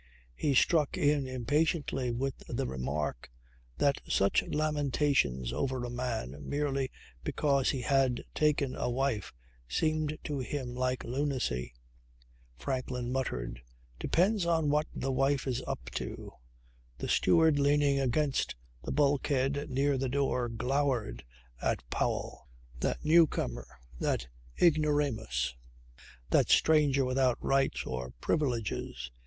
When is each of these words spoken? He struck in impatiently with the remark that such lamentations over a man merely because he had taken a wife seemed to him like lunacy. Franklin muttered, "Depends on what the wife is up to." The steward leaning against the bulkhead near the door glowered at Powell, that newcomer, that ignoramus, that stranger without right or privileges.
He 0.33 0.55
struck 0.55 0.97
in 0.97 1.27
impatiently 1.27 2.09
with 2.11 2.33
the 2.49 2.65
remark 2.65 3.29
that 3.77 4.01
such 4.09 4.41
lamentations 4.41 5.53
over 5.53 5.83
a 5.85 5.91
man 5.91 6.35
merely 6.41 6.89
because 7.23 7.69
he 7.69 7.81
had 7.81 8.23
taken 8.33 8.75
a 8.75 8.89
wife 8.89 9.31
seemed 9.67 10.17
to 10.23 10.39
him 10.39 10.73
like 10.73 11.03
lunacy. 11.03 11.75
Franklin 12.57 13.11
muttered, 13.11 13.61
"Depends 13.99 14.43
on 14.47 14.71
what 14.71 14.87
the 14.95 15.11
wife 15.11 15.45
is 15.45 15.61
up 15.67 15.91
to." 15.91 16.33
The 16.97 17.07
steward 17.07 17.59
leaning 17.59 17.99
against 17.99 18.55
the 18.81 18.91
bulkhead 18.91 19.69
near 19.69 19.99
the 19.99 20.09
door 20.09 20.49
glowered 20.49 21.23
at 21.61 21.87
Powell, 21.91 22.47
that 22.79 23.05
newcomer, 23.05 23.67
that 23.99 24.25
ignoramus, 24.59 25.53
that 26.31 26.49
stranger 26.49 27.05
without 27.05 27.37
right 27.39 27.77
or 27.85 28.13
privileges. 28.19 29.11